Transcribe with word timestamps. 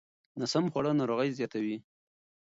ناسم 0.39 0.65
خواړه 0.71 0.91
ناروغۍ 0.99 1.29
زیاتوي. 1.39 1.77